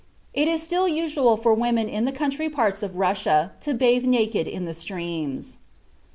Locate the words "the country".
2.05-2.49